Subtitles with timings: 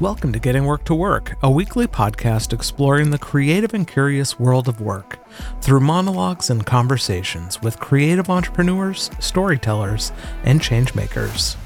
[0.00, 4.68] Welcome to Getting Work to Work, a weekly podcast exploring the creative and curious world
[4.68, 5.18] of work
[5.60, 10.12] through monologues and conversations with creative entrepreneurs, storytellers,
[10.44, 11.56] and changemakers.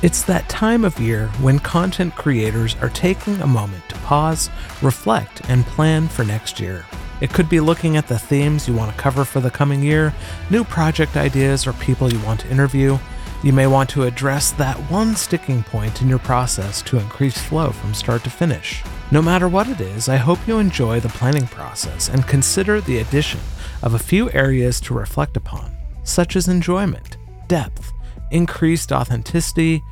[0.00, 4.48] It's that time of year when content creators are taking a moment to pause,
[4.80, 6.86] reflect, and plan for next year.
[7.20, 10.14] It could be looking at the themes you want to cover for the coming year,
[10.48, 12.96] new project ideas, or people you want to interview.
[13.44, 17.72] You may want to address that one sticking point in your process to increase flow
[17.72, 18.84] from start to finish.
[19.10, 22.98] No matter what it is, I hope you enjoy the planning process and consider the
[22.98, 23.40] addition
[23.82, 27.16] of a few areas to reflect upon, such as enjoyment,
[27.48, 27.92] depth,
[28.30, 29.82] increased authenticity,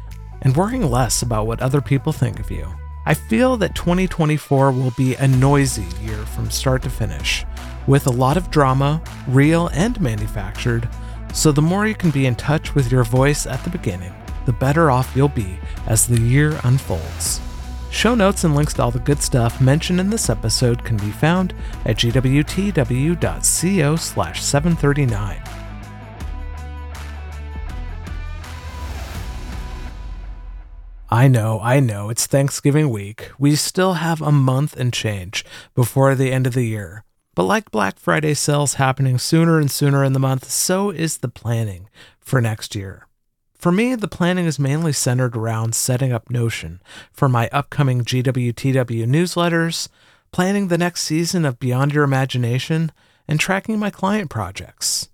[0.43, 2.69] and worrying less about what other people think of you.
[3.05, 7.45] I feel that 2024 will be a noisy year from start to finish,
[7.89, 10.89] with a lot of drama, real and manufactured.
[11.33, 14.13] So, the more you can be in touch with your voice at the beginning,
[14.47, 17.41] the better off you'll be as the year unfolds.
[17.91, 21.11] Show notes and links to all the good stuff mentioned in this episode can be
[21.11, 23.17] found at gwtw.co
[23.97, 25.43] slash 739.
[31.13, 33.33] I know, I know, it's Thanksgiving week.
[33.37, 37.05] We still have a month and change before the end of the year.
[37.35, 41.29] But like Black Friday sales happening sooner and sooner in the month, so is the
[41.29, 43.07] planning for next year.
[43.55, 46.81] For me, the planning is mainly centered around setting up Notion
[47.13, 49.89] for my upcoming GWTW newsletters,
[50.33, 52.91] planning the next season of Beyond Your Imagination,
[53.29, 55.11] and tracking my client projects.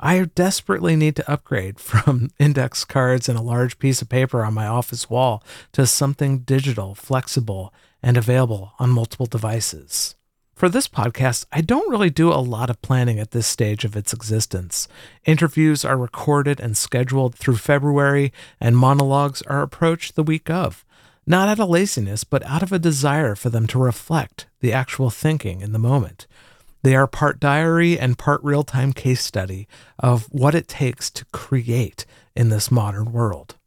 [0.00, 4.54] I desperately need to upgrade from index cards and a large piece of paper on
[4.54, 10.14] my office wall to something digital, flexible, and available on multiple devices.
[10.58, 13.96] For this podcast, I don't really do a lot of planning at this stage of
[13.96, 14.88] its existence.
[15.24, 20.84] Interviews are recorded and scheduled through February, and monologues are approached the week of,
[21.28, 25.10] not out of laziness, but out of a desire for them to reflect the actual
[25.10, 26.26] thinking in the moment.
[26.82, 29.68] They are part diary and part real time case study
[30.00, 32.04] of what it takes to create
[32.34, 33.57] in this modern world.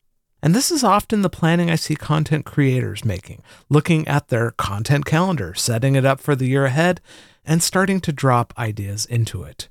[0.44, 5.06] And this is often the planning I see content creators making, looking at their content
[5.06, 7.00] calendar, setting it up for the year ahead,
[7.46, 9.69] and starting to drop ideas into it.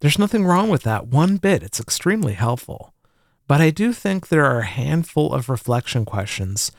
[0.00, 2.92] There's nothing wrong with that one bit, it's extremely helpful.
[3.46, 6.72] But I do think there are a handful of reflection questions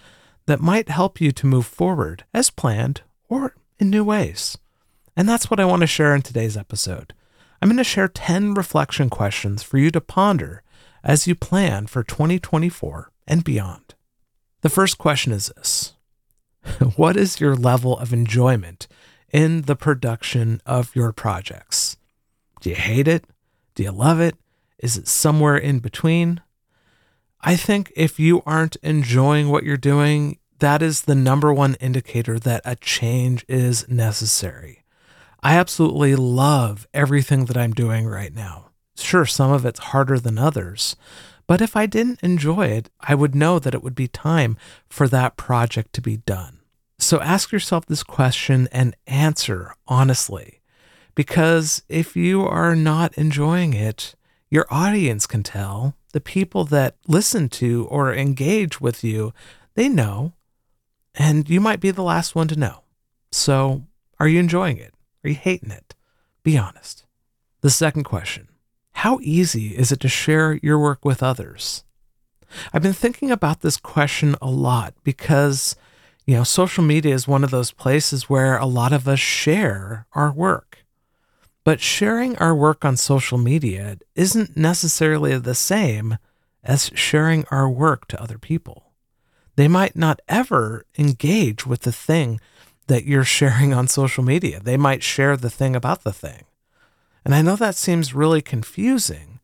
[0.45, 4.57] that might help you to move forward as planned or in new ways.
[5.16, 7.13] And that's what I want to share in today's episode.
[7.62, 10.63] I'm going to share 10 reflection questions for you to ponder
[11.03, 13.95] as you plan for 2024 and beyond.
[14.61, 15.94] The first question is this
[16.95, 18.88] What is your level of enjoyment
[19.31, 21.97] in the production of your projects?
[22.62, 23.25] Do you hate it?
[23.75, 24.35] Do you love it?
[24.79, 26.41] Is it somewhere in between?
[27.41, 32.39] I think if you aren't enjoying what you're doing, that is the number one indicator
[32.39, 34.83] that a change is necessary.
[35.41, 38.69] I absolutely love everything that I'm doing right now.
[38.95, 40.95] Sure, some of it's harder than others,
[41.47, 44.57] but if I didn't enjoy it, I would know that it would be time
[44.89, 46.59] for that project to be done.
[46.99, 50.61] So ask yourself this question and answer honestly.
[51.15, 54.15] Because if you are not enjoying it,
[54.49, 55.95] your audience can tell.
[56.13, 59.33] The people that listen to or engage with you,
[59.75, 60.33] they know.
[61.15, 62.81] And you might be the last one to know.
[63.31, 63.83] So,
[64.19, 64.93] are you enjoying it?
[65.23, 65.95] Are you hating it?
[66.43, 67.05] Be honest.
[67.61, 68.47] The second question
[69.03, 71.83] How easy is it to share your work with others?
[72.71, 75.75] I've been thinking about this question a lot because,
[76.25, 80.07] you know, social media is one of those places where a lot of us share
[80.13, 80.85] our work.
[81.65, 86.17] But sharing our work on social media isn't necessarily the same
[86.63, 88.93] as sharing our work to other people.
[89.57, 92.39] They might not ever engage with the thing
[92.87, 94.61] that you're sharing on social media.
[94.61, 96.45] They might share the thing about the thing.
[97.25, 99.39] And I know that seems really confusing,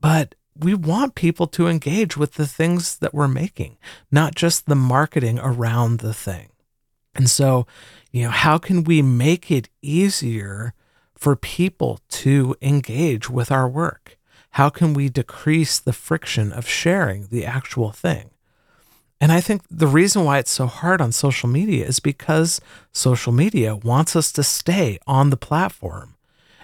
[0.00, 3.76] but we want people to engage with the things that we're making,
[4.10, 6.48] not just the marketing around the thing.
[7.14, 7.66] And so,
[8.12, 10.74] you know, how can we make it easier
[11.14, 14.18] for people to engage with our work?
[14.52, 18.30] How can we decrease the friction of sharing the actual thing?
[19.20, 22.60] And I think the reason why it's so hard on social media is because
[22.92, 26.15] social media wants us to stay on the platform.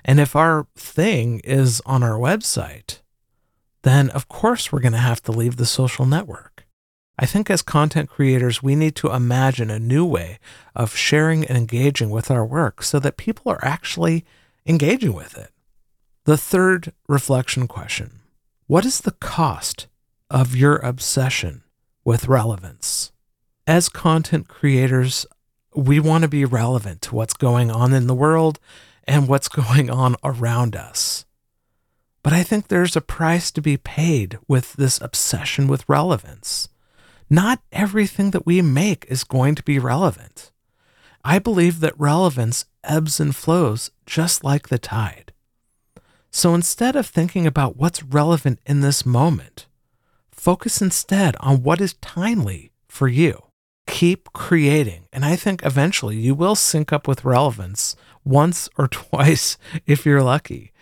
[0.05, 3.01] And if our thing is on our website,
[3.83, 6.67] then of course we're going to have to leave the social network.
[7.19, 10.39] I think as content creators, we need to imagine a new way
[10.75, 14.25] of sharing and engaging with our work so that people are actually
[14.67, 15.51] engaging with it.
[16.25, 18.21] The third reflection question
[18.67, 19.89] What is the cost
[20.33, 21.63] of your obsession
[22.05, 23.13] with relevance.
[23.67, 25.27] As content creators,
[25.75, 28.59] we want to be relevant to what's going on in the world
[29.07, 31.25] and what's going on around us.
[32.23, 36.69] But I think there's a price to be paid with this obsession with relevance.
[37.29, 40.53] Not everything that we make is going to be relevant.
[41.25, 45.33] I believe that relevance ebbs and flows just like the tide.
[46.31, 49.67] So instead of thinking about what's relevant in this moment,
[50.31, 53.43] focus instead on what is timely for you.
[53.87, 59.57] Keep creating, and I think eventually you will sync up with relevance once or twice
[59.87, 60.73] if you're lucky.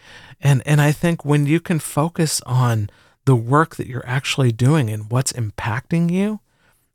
[0.41, 2.91] And and I think when you can focus on
[3.25, 6.41] the work that you're actually doing and what's impacting you,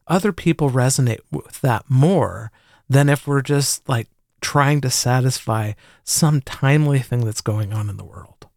[0.08, 2.52] other people resonate with that more
[2.90, 4.08] than if we're just like
[4.42, 5.74] trying to satisfy
[6.04, 8.48] some timely thing that's going on in the world.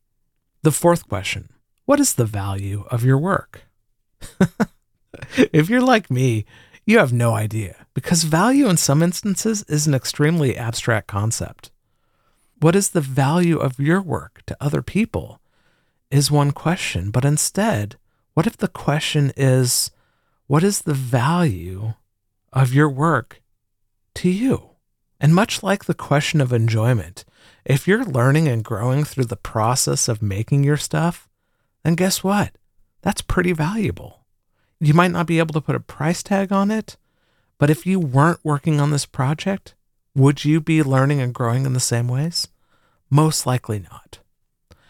[0.62, 1.50] The fourth question
[1.84, 3.62] What is the value of your work?
[5.36, 6.44] if you're like me,
[6.88, 11.70] you have no idea because value in some instances is an extremely abstract concept.
[12.60, 15.38] What is the value of your work to other people
[16.10, 17.96] is one question, but instead,
[18.32, 19.90] what if the question is,
[20.46, 21.92] what is the value
[22.54, 23.42] of your work
[24.14, 24.70] to you?
[25.20, 27.26] And much like the question of enjoyment,
[27.66, 31.28] if you're learning and growing through the process of making your stuff,
[31.84, 32.56] then guess what?
[33.02, 34.24] That's pretty valuable.
[34.80, 36.96] You might not be able to put a price tag on it,
[37.58, 39.74] but if you weren't working on this project,
[40.14, 42.48] would you be learning and growing in the same ways?
[43.10, 44.18] Most likely not.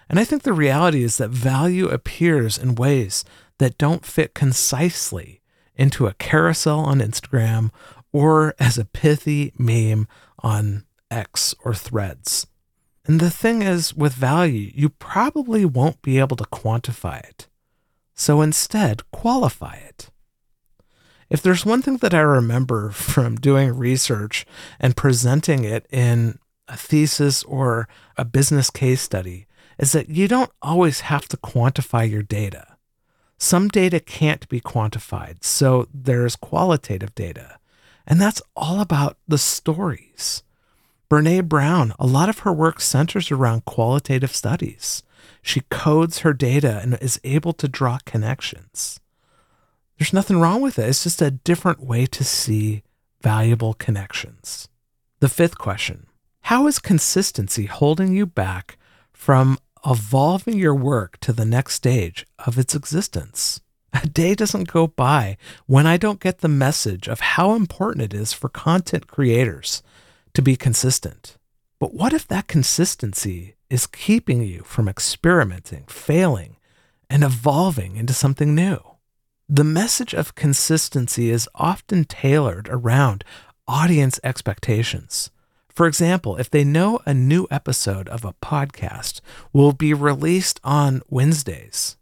[0.09, 3.25] And I think the reality is that value appears in ways
[3.59, 5.41] that don't fit concisely
[5.77, 7.71] into a carousel on Instagram
[8.13, 10.09] or as a pithy meme
[10.41, 12.47] on X or threads.
[13.07, 17.48] And the thing is, with value, you probably won't be able to quantify it.
[18.19, 20.11] So instead, qualify it.
[21.31, 24.45] If there's one thing that I remember from doing research
[24.81, 29.47] and presenting it in a thesis or a business case study,
[29.79, 32.77] is that you don't always have to quantify your data.
[33.39, 37.61] Some data can't be quantified, so there's qualitative data.
[38.05, 40.43] And that's all about the stories.
[41.11, 45.03] Brene Brown, a lot of her work centers around qualitative studies.
[45.41, 49.01] She codes her data and is able to draw connections.
[49.99, 50.87] There's nothing wrong with it.
[50.87, 52.83] It's just a different way to see
[53.23, 54.69] valuable connections.
[55.21, 56.07] The fifth question
[56.43, 58.77] How is consistency holding you back
[59.11, 63.63] from evolving your work to the next stage of its existence?
[63.95, 68.15] A day doesn't go by when I don't get the message of how important it
[68.15, 69.83] is for content creators
[70.35, 71.37] to be consistent.
[71.79, 76.57] But what if that consistency is keeping you from experimenting, failing,
[77.09, 78.79] and evolving into something new?
[79.49, 83.25] The message of consistency is often tailored around
[83.67, 85.31] audience expectations.
[85.71, 89.21] For example, if they know a new episode of a podcast
[89.53, 91.97] will be released on Wednesdays,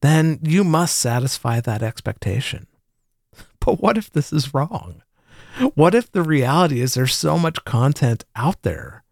[0.00, 2.66] then you must satisfy that expectation.
[3.60, 5.03] But what if this is wrong?
[5.74, 9.04] What if the reality is there's so much content out there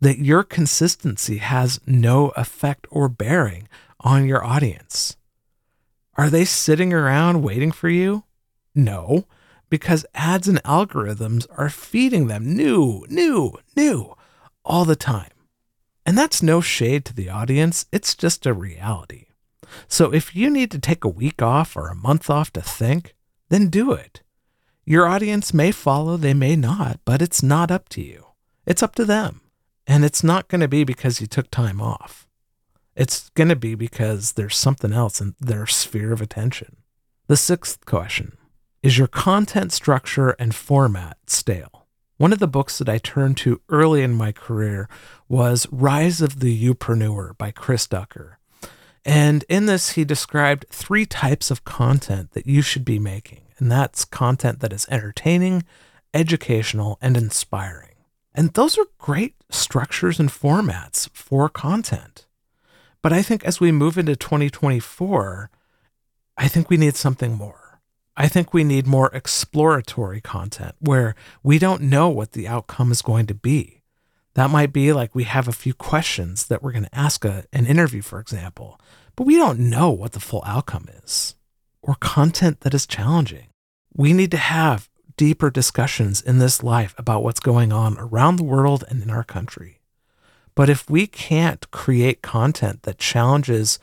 [0.00, 3.66] that your consistency has no effect or bearing
[4.00, 5.16] on your audience?
[6.14, 8.24] Are they sitting around waiting for you?
[8.74, 9.24] No,
[9.70, 14.14] because ads and algorithms are feeding them new, new, new
[14.64, 15.30] all the time.
[16.04, 19.26] And that's no shade to the audience, it's just a reality.
[19.88, 23.14] So if you need to take a week off or a month off to think,
[23.48, 24.22] then do it.
[24.88, 28.26] Your audience may follow, they may not, but it's not up to you.
[28.66, 29.40] It's up to them.
[29.84, 32.28] And it's not going to be because you took time off.
[32.94, 36.76] It's going to be because there's something else in their sphere of attention.
[37.26, 38.38] The sixth question
[38.80, 41.88] Is your content structure and format stale?
[42.16, 44.88] One of the books that I turned to early in my career
[45.28, 48.38] was Rise of the Youpreneur by Chris Ducker.
[49.04, 53.45] And in this, he described three types of content that you should be making.
[53.58, 55.64] And that's content that is entertaining,
[56.12, 57.94] educational, and inspiring.
[58.34, 62.26] And those are great structures and formats for content.
[63.02, 65.50] But I think as we move into 2024,
[66.36, 67.80] I think we need something more.
[68.16, 73.02] I think we need more exploratory content where we don't know what the outcome is
[73.02, 73.82] going to be.
[74.34, 77.44] That might be like we have a few questions that we're going to ask a,
[77.52, 78.80] an interview, for example,
[79.16, 81.34] but we don't know what the full outcome is,
[81.86, 83.46] or content that is challenging.
[83.94, 88.44] We need to have deeper discussions in this life about what's going on around the
[88.44, 89.80] world and in our country.
[90.54, 93.78] But if we can't create content that challenges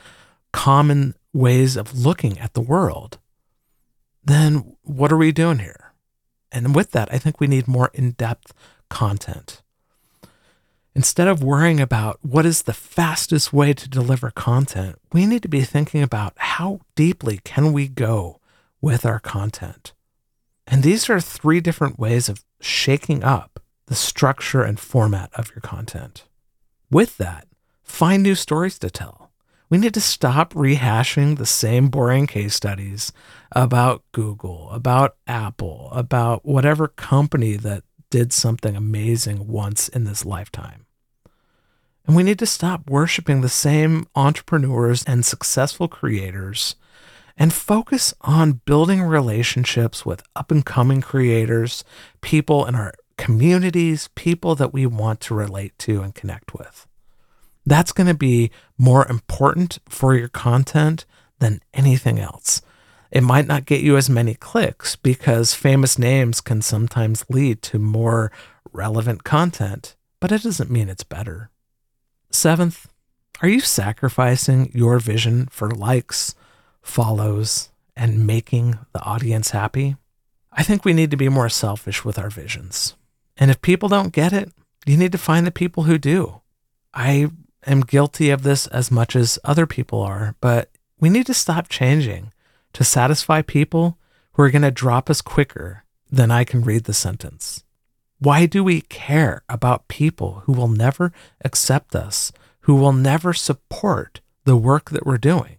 [0.51, 3.17] common ways of looking at the world,
[4.24, 5.93] then what are we doing here?
[6.51, 8.53] And with that, I think we need more in depth
[8.89, 9.62] content.
[10.95, 15.47] Instead of worrying about what is the fastest way to deliver content, we need to
[15.47, 18.39] be thinking about how deeply can we go
[18.79, 19.93] with our content.
[20.67, 25.62] And these are three different ways of shaking up the structure and format of your
[25.62, 26.25] content.
[26.91, 27.47] With that,
[27.81, 29.31] find new stories to tell.
[29.69, 33.12] We need to stop rehashing the same boring case studies
[33.51, 40.82] about Google, about Apple, about whatever company that did something amazing once in this lifetime.
[42.05, 46.75] And we need to stop worshiping the same entrepreneurs and successful creators
[47.38, 51.83] and focus on building relationships with up and coming creators,
[52.22, 56.88] people in our communities, people that we want to relate to and connect with.
[57.65, 61.05] That's going to be more important for your content
[61.39, 62.62] than anything else.
[63.12, 67.79] It might not get you as many clicks because famous names can sometimes lead to
[67.79, 68.31] more
[68.72, 71.50] relevant content, but it doesn't mean it's better.
[72.33, 72.87] Seventh,
[73.43, 76.33] are you sacrificing your vision for likes,
[76.81, 79.97] follows, and making the audience happy?
[80.51, 82.95] I think we need to be more selfish with our visions.
[83.37, 84.51] And if people don't get it,
[84.85, 86.41] you need to find the people who do.
[86.93, 87.29] I
[87.67, 91.69] am guilty of this as much as other people are, but we need to stop
[91.69, 92.33] changing
[92.73, 93.99] to satisfy people
[94.33, 97.62] who are going to drop us quicker than I can read the sentence.
[98.20, 101.12] Why do we care about people who will never
[101.43, 105.58] accept us, who will never support the work that we're doing?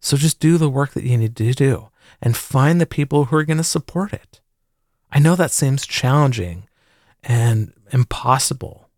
[0.00, 1.90] So just do the work that you need to do
[2.22, 4.40] and find the people who are going to support it.
[5.12, 6.68] I know that seems challenging
[7.22, 8.88] and impossible,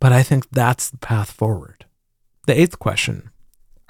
[0.00, 1.84] but I think that's the path forward.
[2.46, 3.30] The eighth question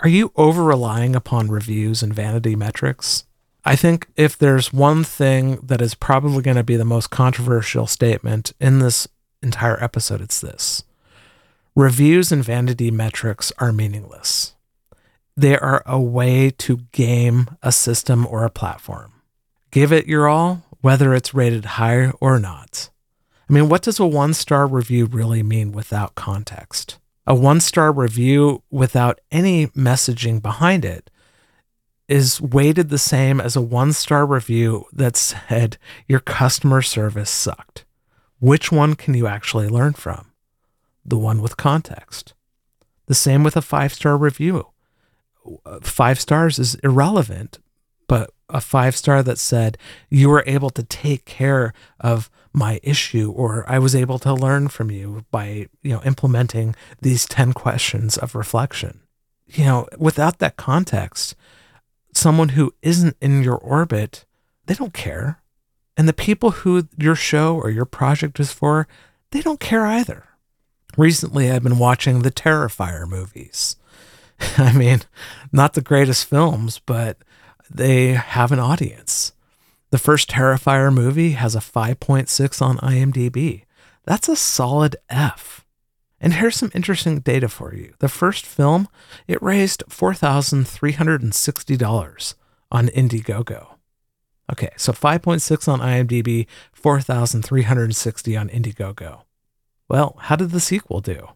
[0.00, 3.24] Are you over relying upon reviews and vanity metrics?
[3.64, 7.86] I think if there's one thing that is probably going to be the most controversial
[7.86, 9.08] statement in this
[9.42, 10.84] entire episode, it's this
[11.74, 14.54] reviews and vanity metrics are meaningless.
[15.36, 19.12] They are a way to game a system or a platform.
[19.70, 22.90] Give it your all, whether it's rated high or not.
[23.48, 26.98] I mean, what does a one star review really mean without context?
[27.28, 31.10] a one star review without any messaging behind it
[32.08, 37.84] is weighted the same as a one star review that said your customer service sucked.
[38.40, 40.32] Which one can you actually learn from?
[41.04, 42.34] The one with context.
[43.06, 44.68] The same with a five star review.
[45.82, 47.58] Five stars is irrelevant,
[48.06, 49.76] but a five star that said
[50.10, 54.68] you were able to take care of my issue or I was able to learn
[54.68, 59.00] from you by, you know, implementing these 10 questions of reflection.
[59.46, 61.34] You know, without that context,
[62.18, 64.24] someone who isn't in your orbit,
[64.66, 65.40] they don't care.
[65.96, 68.86] And the people who your show or your project is for,
[69.30, 70.24] they don't care either.
[70.96, 73.76] Recently, I've been watching the Terrifier movies.
[74.58, 75.02] I mean,
[75.52, 77.18] not the greatest films, but
[77.70, 79.32] they have an audience.
[79.90, 83.64] The first Terrifier movie has a 5.6 on IMDb.
[84.04, 85.64] That's a solid F.
[86.20, 87.94] And here's some interesting data for you.
[88.00, 88.88] The first film,
[89.26, 92.34] it raised $4,360
[92.70, 93.68] on Indiegogo.
[94.50, 99.22] Okay, so 5.6 on IMDb, 4,360 on Indiegogo.
[99.88, 101.28] Well, how did the sequel do?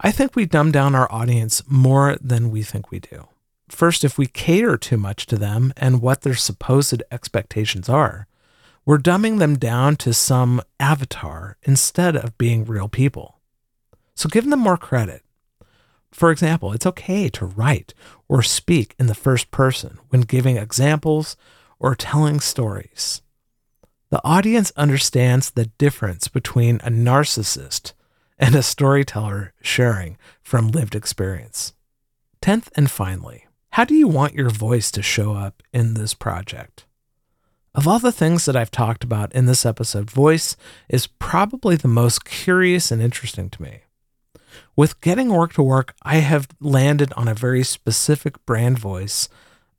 [0.00, 3.28] I think we dumb down our audience more than we think we do.
[3.68, 8.26] First, if we cater too much to them and what their supposed expectations are,
[8.86, 13.38] we're dumbing them down to some avatar instead of being real people.
[14.14, 15.22] So give them more credit.
[16.12, 17.94] For example, it's okay to write
[18.28, 21.36] or speak in the first person when giving examples
[21.78, 23.22] or telling stories.
[24.10, 27.92] The audience understands the difference between a narcissist
[28.38, 31.74] and a storyteller sharing from lived experience.
[32.40, 36.86] Tenth and finally, how do you want your voice to show up in this project?
[37.74, 40.56] Of all the things that I've talked about in this episode, voice
[40.88, 43.80] is probably the most curious and interesting to me.
[44.78, 49.28] With getting work to work, I have landed on a very specific brand voice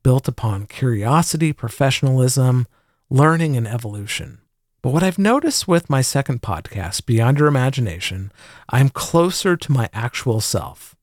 [0.02, 2.66] built upon curiosity, professionalism,
[3.08, 4.42] learning, and evolution.
[4.82, 8.30] But what I've noticed with my second podcast, Beyond Your Imagination,
[8.68, 10.94] I'm closer to my actual self.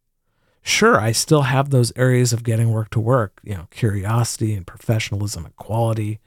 [0.62, 4.68] Sure, I still have those areas of getting work to work, you know, curiosity and
[4.68, 6.20] professionalism and quality.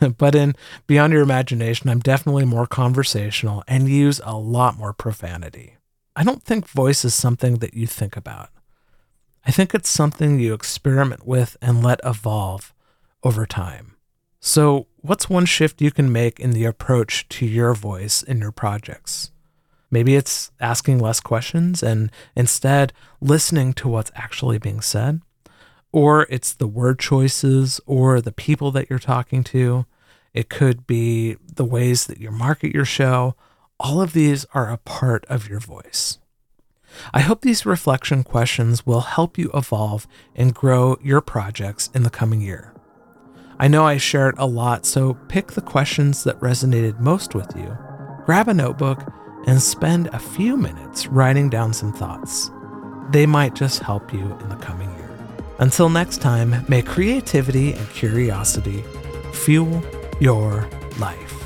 [0.16, 5.74] but in Beyond Your Imagination, I'm definitely more conversational and use a lot more profanity.
[6.18, 8.48] I don't think voice is something that you think about.
[9.46, 12.74] I think it's something you experiment with and let evolve
[13.22, 13.94] over time.
[14.40, 18.50] So, what's one shift you can make in the approach to your voice in your
[18.50, 19.30] projects?
[19.92, 25.22] Maybe it's asking less questions and instead listening to what's actually being said.
[25.92, 29.86] Or it's the word choices or the people that you're talking to.
[30.34, 33.36] It could be the ways that you market your show.
[33.80, 36.18] All of these are a part of your voice.
[37.14, 42.10] I hope these reflection questions will help you evolve and grow your projects in the
[42.10, 42.74] coming year.
[43.60, 47.76] I know I shared a lot, so pick the questions that resonated most with you,
[48.24, 49.02] grab a notebook,
[49.46, 52.50] and spend a few minutes writing down some thoughts.
[53.10, 55.10] They might just help you in the coming year.
[55.60, 58.84] Until next time, may creativity and curiosity
[59.32, 59.82] fuel
[60.20, 60.68] your
[60.98, 61.37] life.